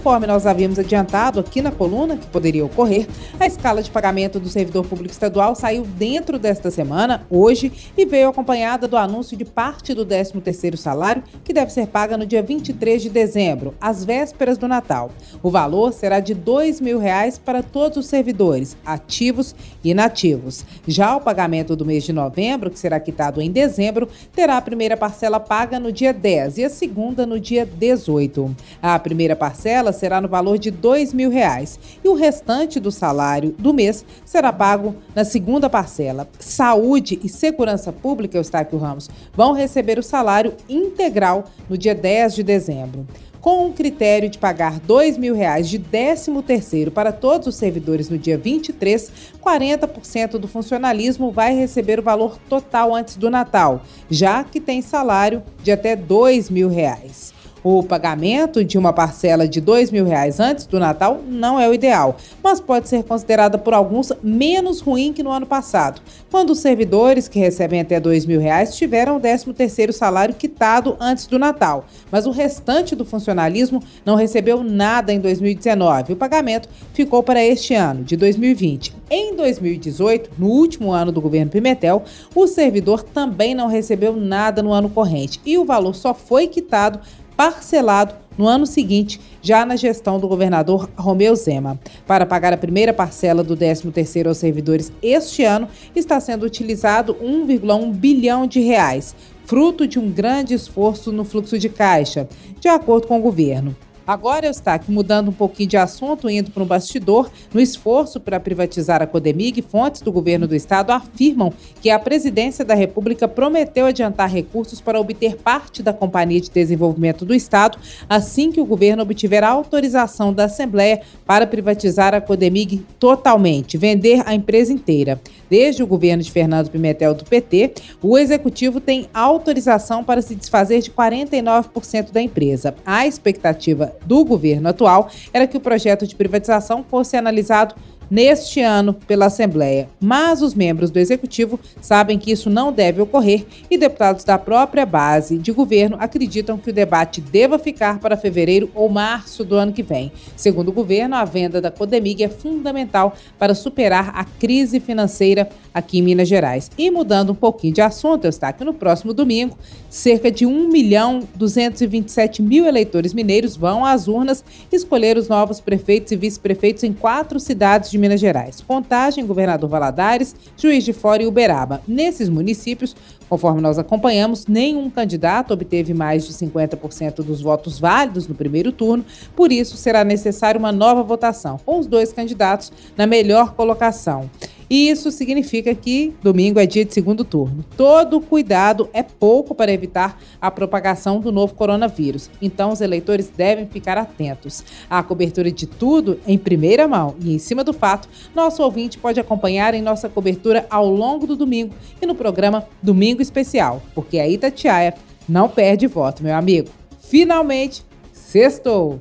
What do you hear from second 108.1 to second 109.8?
para privatizar a Codemig,